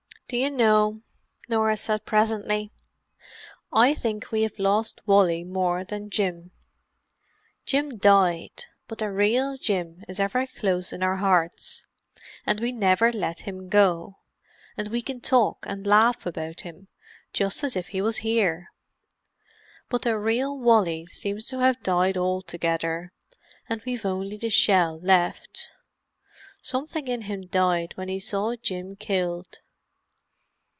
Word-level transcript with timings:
"Do 0.31 0.37
you 0.37 0.49
know," 0.49 1.01
Norah 1.49 1.75
said 1.75 2.05
presently, 2.05 2.71
"I 3.73 3.93
think 3.93 4.31
we 4.31 4.43
have 4.43 4.57
lost 4.57 5.01
Wally 5.05 5.43
more 5.43 5.83
than 5.83 6.09
Jim. 6.09 6.51
Jim 7.65 7.97
died, 7.97 8.63
but 8.87 8.99
the 8.99 9.11
real 9.11 9.57
Jim 9.57 10.05
is 10.07 10.21
ever 10.21 10.47
close 10.47 10.93
in 10.93 11.03
our 11.03 11.17
hearts, 11.17 11.85
and 12.45 12.61
we 12.61 12.71
never 12.71 13.11
let 13.11 13.39
him 13.41 13.67
go, 13.67 14.19
and 14.77 14.87
we 14.87 15.01
can 15.01 15.19
talk 15.19 15.65
and 15.67 15.85
laugh 15.85 16.25
about 16.25 16.61
him, 16.61 16.87
just 17.33 17.61
as 17.61 17.75
if 17.75 17.89
he 17.89 18.01
was 18.01 18.19
here. 18.19 18.69
But 19.89 20.03
the 20.03 20.17
real 20.17 20.57
Wally 20.57 21.07
seems 21.07 21.45
to 21.47 21.59
have 21.59 21.83
died 21.83 22.15
altogether, 22.15 23.11
and 23.67 23.81
we've 23.85 24.05
only 24.05 24.37
the 24.37 24.49
shell 24.49 24.97
left. 25.03 25.67
Something 26.61 27.09
in 27.09 27.23
him 27.23 27.47
died 27.47 27.97
when 27.97 28.07
he 28.07 28.21
saw 28.21 28.55
Jim 28.55 28.95
killed. 28.95 29.57